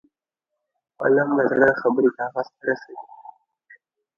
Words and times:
قلم 0.99 1.29
له 1.37 1.43
زړه 1.51 1.69
خبرې 1.81 2.09
کاغذ 2.17 2.47
ته 2.55 2.61
رسوي 2.67 3.03